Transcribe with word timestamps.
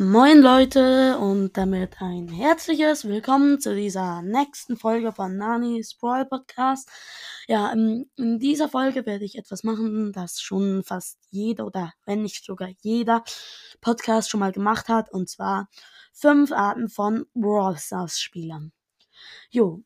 Moin 0.00 0.40
Leute 0.40 1.18
und 1.18 1.56
damit 1.56 2.00
ein 2.00 2.28
herzliches 2.28 3.08
Willkommen 3.08 3.58
zu 3.58 3.74
dieser 3.74 4.22
nächsten 4.22 4.76
Folge 4.76 5.10
von 5.10 5.36
Nanis 5.36 5.96
Brawl 5.96 6.24
Podcast. 6.24 6.88
Ja, 7.48 7.72
in, 7.72 8.08
in, 8.14 8.38
dieser 8.38 8.68
Folge 8.68 9.06
werde 9.06 9.24
ich 9.24 9.36
etwas 9.36 9.64
machen, 9.64 10.12
das 10.12 10.40
schon 10.40 10.84
fast 10.84 11.18
jeder 11.30 11.66
oder 11.66 11.94
wenn 12.06 12.22
nicht 12.22 12.44
sogar 12.44 12.68
jeder 12.80 13.24
Podcast 13.80 14.30
schon 14.30 14.38
mal 14.38 14.52
gemacht 14.52 14.88
hat 14.88 15.10
und 15.12 15.28
zwar 15.28 15.68
fünf 16.12 16.52
Arten 16.52 16.88
von 16.88 17.26
Brawl 17.34 17.76
Stars 17.76 18.20
Spielern. 18.20 18.70
Jo, 19.50 19.82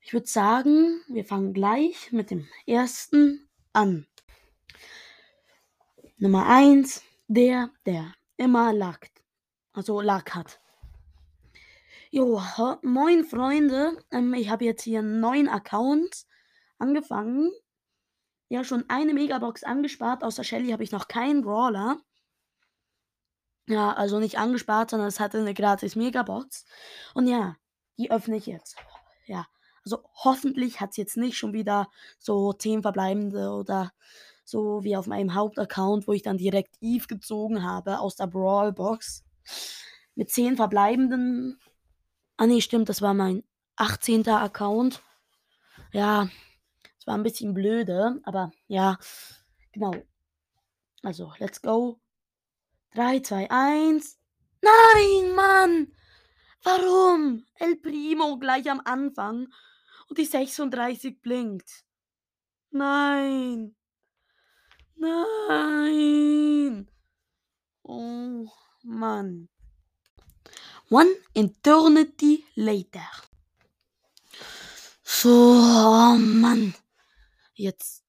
ich 0.00 0.12
würde 0.12 0.26
sagen, 0.26 1.02
wir 1.06 1.24
fangen 1.24 1.52
gleich 1.52 2.10
mit 2.10 2.32
dem 2.32 2.48
ersten 2.66 3.48
an. 3.72 4.08
Nummer 6.18 6.46
eins, 6.48 7.04
der, 7.28 7.70
der 7.86 8.12
immer 8.42 8.72
lackt. 8.72 9.22
Also 9.72 10.00
Lack 10.00 10.34
hat. 10.34 10.60
Jo, 12.10 12.42
moin 12.82 13.24
Freunde. 13.24 13.96
Ähm, 14.10 14.34
ich 14.34 14.50
habe 14.50 14.64
jetzt 14.64 14.82
hier 14.82 14.98
einen 14.98 15.20
neuen 15.20 15.48
Account 15.48 16.26
angefangen. 16.78 17.50
Ja, 18.48 18.64
schon 18.64 18.84
eine 18.88 19.14
Megabox 19.14 19.64
angespart. 19.64 20.22
Außer 20.22 20.44
Shelly 20.44 20.72
habe 20.72 20.82
ich 20.82 20.92
noch 20.92 21.08
keinen 21.08 21.42
Brawler. 21.42 21.98
Ja, 23.66 23.92
also 23.92 24.18
nicht 24.18 24.38
angespart, 24.38 24.90
sondern 24.90 25.08
es 25.08 25.20
hatte 25.20 25.38
eine 25.38 25.54
gratis 25.54 25.96
Megabox. 25.96 26.66
Und 27.14 27.28
ja, 27.28 27.56
die 27.96 28.10
öffne 28.10 28.36
ich 28.36 28.46
jetzt. 28.46 28.76
Ja, 29.24 29.46
also 29.84 30.04
hoffentlich 30.14 30.80
hat 30.80 30.90
es 30.90 30.96
jetzt 30.96 31.16
nicht 31.16 31.38
schon 31.38 31.54
wieder 31.54 31.88
so 32.18 32.52
10 32.52 32.82
verbleibende 32.82 33.50
oder 33.50 33.92
so 34.44 34.82
wie 34.84 34.96
auf 34.96 35.06
meinem 35.06 35.34
Hauptaccount, 35.34 36.06
wo 36.06 36.12
ich 36.12 36.22
dann 36.22 36.38
direkt 36.38 36.76
Eve 36.80 37.06
gezogen 37.06 37.62
habe 37.62 38.00
aus 38.00 38.16
der 38.16 38.26
Brawl-Box. 38.26 39.24
Mit 40.14 40.30
10 40.30 40.56
verbleibenden. 40.56 41.58
Ah 42.36 42.46
nee, 42.46 42.60
stimmt, 42.60 42.88
das 42.88 43.02
war 43.02 43.14
mein 43.14 43.44
18. 43.76 44.28
Account. 44.28 45.02
Ja, 45.92 46.28
es 46.98 47.06
war 47.06 47.14
ein 47.14 47.22
bisschen 47.22 47.54
blöde, 47.54 48.20
aber 48.24 48.52
ja, 48.66 48.98
genau. 49.72 49.92
Also, 51.02 51.32
let's 51.38 51.60
go. 51.60 51.98
3, 52.94 53.20
2, 53.20 53.50
1. 53.50 54.18
Nein, 54.60 55.34
Mann! 55.34 55.92
Warum? 56.62 57.44
El 57.56 57.76
Primo 57.76 58.38
gleich 58.38 58.70
am 58.70 58.80
Anfang 58.84 59.48
und 60.08 60.18
die 60.18 60.24
36 60.24 61.20
blinkt. 61.20 61.84
Nein. 62.70 63.74
Nein. 65.02 66.88
Oh 67.82 68.48
Mann. 68.84 69.48
One 70.90 71.10
eternity 71.34 72.44
later. 72.54 73.10
So, 75.02 75.28
oh 75.28 76.16
Mann. 76.16 76.74
Jetzt. 77.54 78.04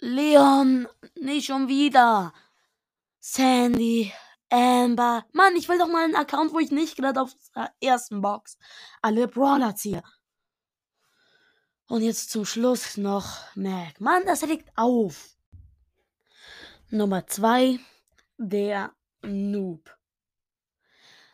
Leon, 0.00 0.88
nicht 1.20 1.46
schon 1.46 1.68
wieder. 1.68 2.32
Sandy, 3.20 4.12
Amber. 4.50 5.24
Mann, 5.32 5.54
ich 5.54 5.68
will 5.68 5.78
doch 5.78 5.86
mal 5.86 6.02
einen 6.02 6.16
Account, 6.16 6.52
wo 6.52 6.58
ich 6.58 6.72
nicht 6.72 6.96
gerade 6.96 7.22
auf 7.22 7.32
der 7.54 7.72
ersten 7.80 8.20
Box 8.20 8.58
alle 9.00 9.28
Brawler 9.28 9.76
ziehe. 9.76 10.02
Und 11.86 12.02
jetzt 12.02 12.30
zum 12.30 12.44
Schluss 12.44 12.96
noch 12.96 13.38
Mac. 13.54 14.00
Mann, 14.00 14.26
das 14.26 14.42
regt 14.42 14.72
auf. 14.74 15.36
Nummer 16.94 17.26
2, 17.26 17.78
der 18.36 18.94
Noob. 19.22 19.96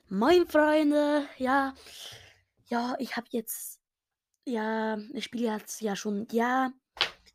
Moin 0.08 0.46
Freunde, 0.46 1.28
ja, 1.36 1.74
ja, 2.66 2.94
ich 3.00 3.16
habe 3.16 3.26
jetzt, 3.30 3.80
ja, 4.44 4.98
ich 5.12 5.24
spiele 5.24 5.52
jetzt 5.52 5.80
ja 5.80 5.96
schon, 5.96 6.28
ja, 6.30 6.70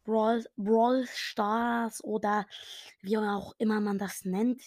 Brawl, 0.05 0.45
Brawl 0.55 1.05
Stars 1.05 2.01
oder 2.01 2.47
wie 3.01 3.17
auch 3.17 3.55
immer 3.57 3.81
man 3.81 3.97
das 3.97 4.23
nennt. 4.23 4.63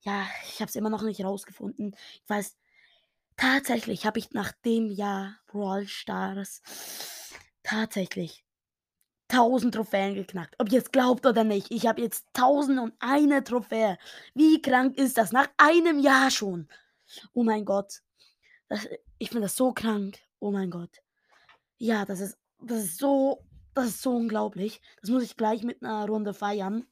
Ja, 0.00 0.26
ich 0.48 0.60
habe 0.62 0.70
es 0.70 0.76
immer 0.76 0.88
noch 0.88 1.02
nicht 1.02 1.22
rausgefunden. 1.22 1.94
Ich 2.24 2.30
weiß, 2.30 2.56
tatsächlich 3.36 4.06
habe 4.06 4.18
ich 4.18 4.30
nach 4.30 4.52
dem 4.64 4.90
Jahr 4.90 5.36
Brawl 5.46 5.86
Stars 5.86 6.62
tatsächlich 7.62 8.46
1000 9.32 9.74
Trophäen 9.74 10.14
geknackt. 10.14 10.54
Ob 10.58 10.70
ihr 10.70 10.80
es 10.80 10.92
glaubt 10.92 11.24
oder 11.26 11.42
nicht. 11.42 11.70
Ich 11.70 11.86
habe 11.86 12.02
jetzt 12.02 12.26
1001 12.34 13.48
Trophäe. 13.48 13.98
Wie 14.34 14.60
krank 14.60 14.96
ist 14.98 15.16
das? 15.16 15.32
Nach 15.32 15.48
einem 15.56 15.98
Jahr 15.98 16.30
schon. 16.30 16.68
Oh 17.32 17.42
mein 17.42 17.64
Gott. 17.64 18.02
Das, 18.68 18.86
ich 19.18 19.30
finde 19.30 19.46
das 19.46 19.56
so 19.56 19.72
krank. 19.72 20.18
Oh 20.38 20.50
mein 20.50 20.70
Gott. 20.70 21.02
Ja, 21.78 22.04
das 22.04 22.20
ist, 22.20 22.36
das 22.60 22.84
ist 22.84 22.98
so, 22.98 23.42
das 23.74 23.86
ist 23.86 24.02
so 24.02 24.14
unglaublich. 24.14 24.80
Das 25.00 25.10
muss 25.10 25.22
ich 25.22 25.36
gleich 25.36 25.62
mit 25.62 25.82
einer 25.82 26.06
Runde 26.06 26.34
feiern. 26.34 26.86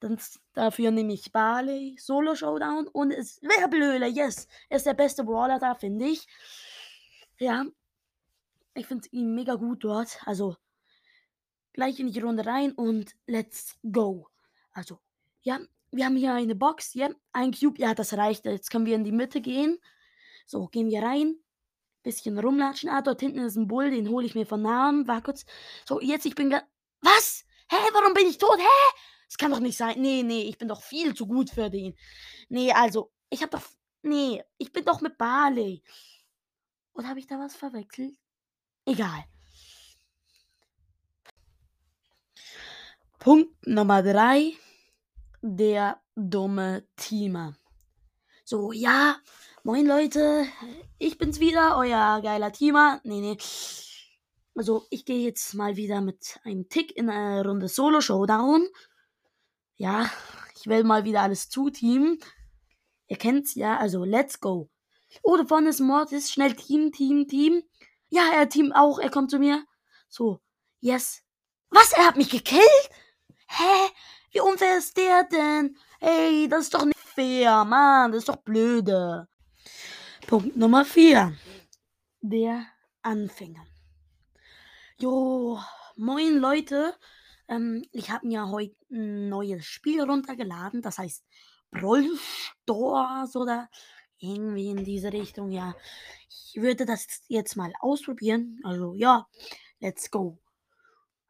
Dann, 0.00 0.18
dafür 0.54 0.90
nehme 0.90 1.12
ich 1.12 1.32
Barley, 1.32 1.96
Solo 1.98 2.34
Showdown 2.34 2.86
und 2.88 3.10
es 3.10 3.40
Werblöhle, 3.42 4.08
yes. 4.08 4.46
Er 4.68 4.76
ist 4.76 4.86
der 4.86 4.94
beste 4.94 5.24
Brawler 5.24 5.58
da, 5.58 5.74
finde 5.74 6.06
ich. 6.06 6.26
Ja. 7.38 7.64
Ich 8.74 8.86
finde 8.86 9.08
ihn 9.10 9.34
mega 9.34 9.54
gut 9.54 9.82
dort. 9.84 10.20
Also, 10.26 10.56
gleich 11.72 11.98
in 12.00 12.10
die 12.10 12.20
Runde 12.20 12.46
rein 12.46 12.72
und 12.72 13.14
let's 13.26 13.76
go. 13.82 14.28
Also, 14.72 14.98
ja, 15.42 15.60
wir 15.90 16.04
haben 16.04 16.16
hier 16.16 16.34
eine 16.34 16.54
Box, 16.54 16.94
ja, 16.94 17.08
ein 17.32 17.52
Cube, 17.52 17.80
ja, 17.80 17.94
das 17.94 18.14
reicht. 18.14 18.44
Jetzt 18.44 18.70
können 18.70 18.86
wir 18.86 18.94
in 18.94 19.04
die 19.04 19.12
Mitte 19.12 19.40
gehen. 19.40 19.78
So, 20.46 20.66
gehen 20.66 20.90
wir 20.90 21.02
rein. 21.02 21.36
Bisschen 22.02 22.38
rumlatschen. 22.38 22.88
Ah, 22.88 23.02
dort 23.02 23.20
hinten 23.20 23.40
ist 23.40 23.56
ein 23.56 23.68
Bull, 23.68 23.90
den 23.90 24.08
hole 24.08 24.26
ich 24.26 24.34
mir 24.34 24.46
von 24.46 24.62
Namen. 24.62 25.06
War 25.08 25.22
kurz. 25.22 25.44
So, 25.86 26.00
jetzt, 26.00 26.26
ich 26.26 26.34
bin 26.34 26.54
Was? 27.00 27.44
Hä, 27.70 27.76
warum 27.92 28.14
bin 28.14 28.26
ich 28.26 28.38
tot? 28.38 28.58
Hä? 28.58 28.96
Das 29.26 29.36
kann 29.36 29.50
doch 29.50 29.60
nicht 29.60 29.76
sein. 29.76 30.00
Nee, 30.00 30.22
nee, 30.22 30.42
ich 30.42 30.56
bin 30.56 30.68
doch 30.68 30.82
viel 30.82 31.14
zu 31.14 31.26
gut 31.26 31.50
für 31.50 31.68
den. 31.68 31.94
Nee, 32.48 32.72
also, 32.72 33.12
ich 33.30 33.42
hab 33.42 33.50
doch. 33.50 33.62
Nee, 34.02 34.42
ich 34.56 34.72
bin 34.72 34.84
doch 34.84 35.00
mit 35.00 35.18
Barley. 35.18 35.82
Oder 36.94 37.08
habe 37.08 37.18
ich 37.18 37.26
da 37.26 37.38
was 37.38 37.54
verwechselt? 37.54 38.16
Egal. 38.86 39.24
Punkt 43.18 43.66
Nummer 43.66 44.00
drei, 44.04 44.52
der 45.42 46.00
dumme 46.14 46.86
Teamer. 46.94 47.56
So, 48.44 48.70
ja, 48.70 49.16
moin 49.64 49.86
Leute, 49.86 50.46
ich 50.98 51.18
bin's 51.18 51.40
wieder, 51.40 51.76
euer 51.76 52.20
geiler 52.22 52.52
Teamer. 52.52 53.00
Nee, 53.02 53.20
nee. 53.20 53.36
Also, 54.54 54.86
ich 54.90 55.04
gehe 55.04 55.24
jetzt 55.26 55.54
mal 55.54 55.74
wieder 55.74 56.00
mit 56.00 56.38
einem 56.44 56.68
Tick 56.68 56.96
in 56.96 57.10
eine 57.10 57.44
Runde 57.44 57.66
Solo 57.66 58.00
Showdown. 58.00 58.68
Ja, 59.74 60.08
ich 60.54 60.68
will 60.68 60.84
mal 60.84 61.02
wieder 61.04 61.22
alles 61.22 61.48
zuteamen. 61.48 62.20
Ihr 63.08 63.18
kennt's 63.18 63.56
ja, 63.56 63.78
also 63.78 64.04
let's 64.04 64.38
go. 64.38 64.70
Oh, 65.24 65.36
da 65.36 65.44
vorne 65.44 65.70
ist 65.70 65.80
Mortis, 65.80 66.30
schnell 66.30 66.54
Team, 66.54 66.92
Team, 66.92 67.26
Team. 67.26 67.64
Ja, 68.10 68.30
er 68.32 68.48
Team 68.48 68.72
auch, 68.72 69.00
er 69.00 69.10
kommt 69.10 69.32
zu 69.32 69.40
mir. 69.40 69.64
So, 70.08 70.40
yes. 70.78 71.24
Was, 71.70 71.92
er 71.92 72.06
hat 72.06 72.16
mich 72.16 72.30
gekillt? 72.30 72.90
Hä? 73.48 73.90
Wie 74.30 74.40
unfair 74.40 74.78
ist 74.78 74.96
der 74.96 75.24
denn? 75.24 75.76
Hey, 76.00 76.48
das 76.48 76.64
ist 76.64 76.74
doch 76.74 76.84
nicht 76.84 76.98
fair, 76.98 77.64
Mann. 77.64 78.12
Das 78.12 78.20
ist 78.20 78.28
doch 78.28 78.36
blöde. 78.36 79.26
Punkt 80.26 80.56
Nummer 80.56 80.84
4. 80.84 81.34
Der 82.20 82.66
Anfänger. 83.02 83.66
Jo, 84.98 85.58
moin 85.96 86.36
Leute. 86.38 86.94
Ähm, 87.48 87.84
ich 87.92 88.10
habe 88.10 88.26
mir 88.26 88.48
heute 88.48 88.76
ein 88.90 89.30
neues 89.30 89.64
Spiel 89.64 90.02
runtergeladen. 90.02 90.82
Das 90.82 90.98
heißt 90.98 91.24
Brawl 91.70 92.06
Stores 92.62 93.34
oder 93.34 93.70
irgendwie 94.18 94.68
in 94.68 94.84
diese 94.84 95.12
Richtung. 95.12 95.50
Ja, 95.50 95.74
ich 96.28 96.60
würde 96.60 96.84
das 96.84 97.06
jetzt 97.28 97.56
mal 97.56 97.72
ausprobieren. 97.80 98.60
Also 98.62 98.94
ja, 98.94 99.26
let's 99.80 100.10
go. 100.10 100.38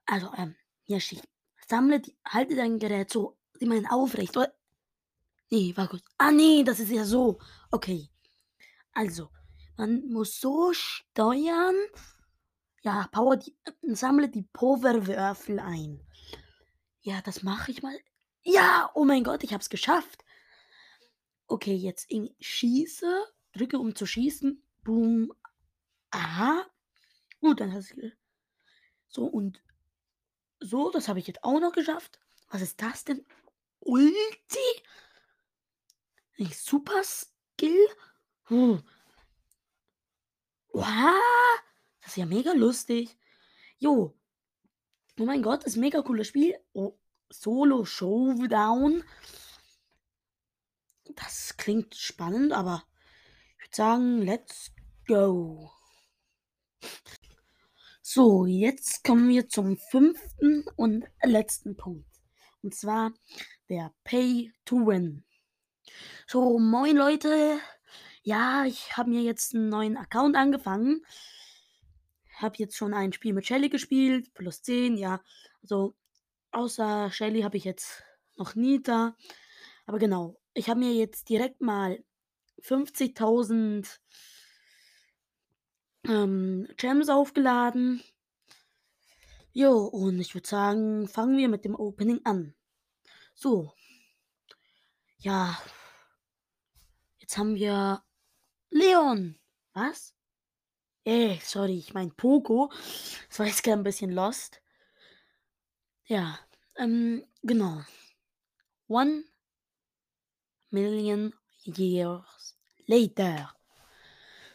Also, 0.06 0.32
ähm, 0.36 0.56
hier 0.82 1.00
steht 1.00 1.22
Sammle 1.68 2.00
die, 2.00 2.16
halte 2.24 2.56
dein 2.56 2.78
Gerät 2.78 3.10
so, 3.10 3.36
meine 3.60 3.90
aufrecht, 3.90 4.36
oder? 4.36 4.54
Nee, 5.50 5.76
war 5.76 5.86
gut. 5.88 6.02
Ah, 6.16 6.30
nee, 6.30 6.64
das 6.64 6.80
ist 6.80 6.90
ja 6.90 7.04
so. 7.04 7.38
Okay. 7.70 8.08
Also, 8.92 9.30
man 9.76 10.08
muss 10.08 10.40
so 10.40 10.72
steuern. 10.72 11.76
Ja, 12.82 13.08
power 13.12 13.36
die, 13.36 13.54
äh, 13.64 13.94
sammle 13.94 14.28
die 14.30 14.44
Powerwürfel 14.52 15.58
ein. 15.58 16.00
Ja, 17.00 17.20
das 17.22 17.42
mache 17.42 17.70
ich 17.70 17.82
mal. 17.82 17.98
Ja, 18.42 18.90
oh 18.94 19.04
mein 19.04 19.24
Gott, 19.24 19.44
ich 19.44 19.52
habe 19.52 19.60
es 19.60 19.68
geschafft. 19.68 20.24
Okay, 21.48 21.74
jetzt 21.74 22.10
in 22.10 22.34
schieße, 22.40 23.26
drücke 23.52 23.78
um 23.78 23.94
zu 23.94 24.06
schießen. 24.06 24.62
Boom. 24.84 25.32
Aha. 26.10 26.66
Gut, 27.40 27.60
dann 27.60 27.72
hast 27.72 27.94
du 27.96 28.12
so 29.08 29.26
und 29.26 29.62
so, 30.60 30.90
das 30.90 31.08
habe 31.08 31.18
ich 31.18 31.26
jetzt 31.26 31.44
auch 31.44 31.60
noch 31.60 31.72
geschafft. 31.72 32.18
Was 32.50 32.62
ist 32.62 32.80
das 32.80 33.04
denn? 33.04 33.24
Ulti? 33.80 34.82
Super 36.52 37.02
Skill? 37.02 37.86
Hm. 38.44 38.82
Das 40.72 42.12
ist 42.12 42.16
ja 42.16 42.26
mega 42.26 42.52
lustig. 42.52 43.16
Jo. 43.78 44.18
Oh 45.18 45.24
mein 45.24 45.42
Gott, 45.42 45.64
ist 45.64 45.76
mega 45.76 46.02
cooles 46.02 46.28
Spiel. 46.28 46.58
Oh, 46.72 46.98
Solo 47.30 47.84
Showdown. 47.84 49.04
Das 51.16 51.56
klingt 51.56 51.94
spannend, 51.94 52.52
aber 52.52 52.84
ich 53.58 53.64
würde 53.64 53.76
sagen, 53.76 54.22
let's 54.22 54.72
go. 55.06 55.70
So, 58.10 58.46
jetzt 58.46 59.04
kommen 59.04 59.28
wir 59.28 59.50
zum 59.50 59.76
fünften 59.76 60.64
und 60.76 61.04
letzten 61.22 61.76
Punkt. 61.76 62.08
Und 62.62 62.74
zwar 62.74 63.12
der 63.68 63.92
Pay 64.02 64.50
to 64.64 64.76
Win. 64.86 65.26
So, 66.26 66.58
moin 66.58 66.96
Leute. 66.96 67.58
Ja, 68.22 68.64
ich 68.64 68.96
habe 68.96 69.10
mir 69.10 69.20
jetzt 69.20 69.54
einen 69.54 69.68
neuen 69.68 69.98
Account 69.98 70.36
angefangen. 70.36 71.04
Habe 72.36 72.56
jetzt 72.56 72.78
schon 72.78 72.94
ein 72.94 73.12
Spiel 73.12 73.34
mit 73.34 73.46
Shelly 73.46 73.68
gespielt, 73.68 74.32
plus 74.32 74.62
10, 74.62 74.96
ja. 74.96 75.22
Also, 75.60 75.94
außer 76.50 77.10
Shelly 77.12 77.42
habe 77.42 77.58
ich 77.58 77.64
jetzt 77.64 78.04
noch 78.36 78.54
nie 78.54 78.80
da. 78.80 79.16
Aber 79.84 79.98
genau, 79.98 80.40
ich 80.54 80.70
habe 80.70 80.80
mir 80.80 80.94
jetzt 80.94 81.28
direkt 81.28 81.60
mal 81.60 82.02
50.000 82.62 83.98
ähm, 86.08 86.66
Gems 86.76 87.08
aufgeladen. 87.08 88.02
Jo, 89.52 89.84
und 89.84 90.18
ich 90.20 90.34
würde 90.34 90.48
sagen, 90.48 91.08
fangen 91.08 91.36
wir 91.36 91.48
mit 91.48 91.64
dem 91.64 91.74
Opening 91.74 92.20
an. 92.24 92.54
So. 93.34 93.72
Ja. 95.18 95.60
Jetzt 97.18 97.36
haben 97.36 97.54
wir 97.54 98.02
Leon. 98.70 99.38
Was? 99.72 100.14
Ey, 101.04 101.40
sorry, 101.42 101.78
ich 101.78 101.94
mein 101.94 102.14
Poco. 102.14 102.70
Das 103.28 103.38
war 103.38 103.46
jetzt 103.46 103.62
gerade 103.62 103.80
ein 103.80 103.84
bisschen 103.84 104.10
lost. 104.12 104.60
Ja, 106.04 106.38
ähm, 106.76 107.24
genau. 107.42 107.82
One 108.88 109.24
million 110.70 111.34
years 111.64 112.56
later. 112.86 113.57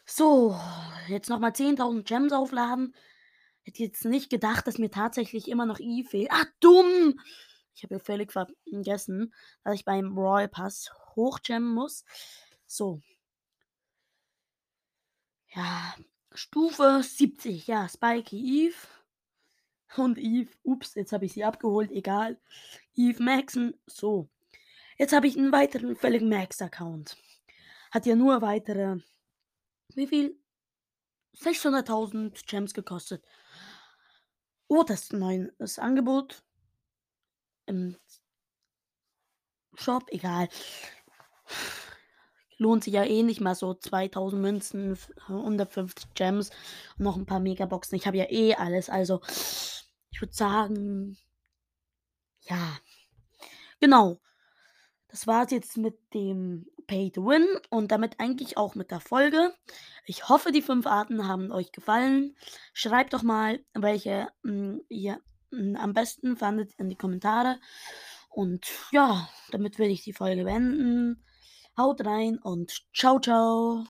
So, 0.06 0.60
jetzt 1.08 1.30
nochmal 1.30 1.52
10.000 1.52 2.04
Gems 2.04 2.34
aufladen. 2.34 2.96
Hätte 3.64 3.84
jetzt 3.84 4.06
nicht 4.06 4.30
gedacht, 4.30 4.68
dass 4.68 4.78
mir 4.78 4.92
tatsächlich 4.92 5.48
immer 5.48 5.66
noch 5.66 5.80
I 5.80 6.04
fehlt. 6.04 6.32
Ah, 6.32 6.46
dumm! 6.60 7.20
Ich 7.76 7.84
habe 7.84 7.96
ja 7.96 8.00
völlig 8.00 8.32
vergessen, 8.32 9.34
dass 9.64 9.76
ich 9.76 9.86
beim 9.86 10.18
Royal 10.18 10.50
Pass 10.50 10.92
hochgemmen 11.16 11.74
muss. 11.74 12.04
So. 12.68 13.02
Ja, 15.56 15.96
Stufe 16.34 17.02
70. 17.04 17.68
Ja, 17.68 17.88
Spikey 17.88 18.68
Eve. 18.68 18.76
Und 19.96 20.18
Eve. 20.18 20.50
Ups, 20.64 20.96
jetzt 20.96 21.14
habe 21.14 21.26
ich 21.26 21.34
sie 21.34 21.44
abgeholt. 21.44 21.92
Egal. 21.92 22.40
Eve 22.96 23.22
Maxen. 23.24 23.80
So. 23.86 24.30
Jetzt 24.98 25.14
habe 25.14 25.28
ich 25.28 25.38
einen 25.38 25.52
weiteren 25.52 25.96
völlig 25.96 26.22
Max-Account. 26.22 27.18
Hat 27.92 28.06
ja 28.06 28.16
nur 28.16 28.42
weitere. 28.42 28.98
Wie 29.96 30.08
viel? 30.08 30.38
600.000 31.34 32.46
Gems 32.48 32.74
gekostet. 32.74 33.24
Oh, 34.68 34.84
das 34.84 35.04
ist 35.04 35.14
ein 35.14 35.20
neues 35.20 35.80
Angebot. 35.80 36.44
Im 37.68 37.96
Shop, 39.76 40.04
egal. 40.12 40.48
Lohnt 42.58 42.84
sich 42.84 42.94
ja 42.94 43.04
eh 43.04 43.24
nicht 43.24 43.42
mal 43.42 43.56
so 43.56 43.74
2000 43.74 44.42
Münzen, 44.42 44.98
150 45.28 46.14
Gems 46.14 46.50
und 46.98 47.04
noch 47.06 47.18
ein 47.18 47.26
paar 47.26 47.40
Megaboxen. 47.40 47.96
Ich 47.98 48.06
habe 48.08 48.18
ja 48.18 48.26
eh 48.30 48.56
alles. 48.56 48.90
Also, 48.90 49.22
ich 50.12 50.22
würde 50.22 50.34
sagen, 50.34 51.18
ja. 52.50 52.78
Genau. 53.80 54.20
Das 55.14 55.28
war 55.28 55.46
es 55.46 55.52
jetzt 55.52 55.78
mit 55.78 55.96
dem 56.16 56.66
Pay 56.88 57.12
to 57.12 57.24
Win 57.24 57.46
und 57.70 57.92
damit 57.92 58.20
eigentlich 58.20 58.58
auch 58.58 58.74
mit 58.74 58.90
der 58.90 59.00
Folge. 59.00 59.54
Ich 60.08 60.28
hoffe, 60.28 60.52
die 60.52 60.64
fünf 60.64 60.88
Arten 60.88 61.28
haben 61.28 61.52
euch 61.52 61.72
gefallen. 61.72 62.36
Schreibt 62.74 63.14
doch 63.14 63.22
mal, 63.22 63.64
welche 63.76 64.30
mh, 64.42 64.52
hm, 64.52 64.82
ihr 64.90 65.20
mh, 65.52 65.60
hm, 65.60 65.76
am 65.76 65.94
besten 65.94 66.36
fandet 66.36 66.74
in 66.80 66.90
die 66.90 66.96
Kommentare. 66.96 67.60
Und 68.32 68.66
ja, 68.92 69.30
damit 69.52 69.78
will 69.78 69.92
ich 69.92 70.04
die 70.04 70.14
Folge 70.14 70.46
beenden. 70.46 71.24
Haut 71.78 72.04
rein 72.04 72.40
und 72.40 72.84
ciao, 72.92 73.20
ciao. 73.20 73.82